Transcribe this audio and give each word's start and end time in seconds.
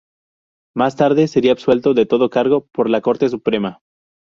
Más 0.75 0.95
tarde 0.95 1.27
sería 1.27 1.51
absuelto 1.51 1.93
de 1.93 2.07
todo 2.07 2.31
cargo 2.31 2.65
por 2.71 2.89
la 2.89 3.01
Corte 3.01 3.29
Suprema. 3.29 3.81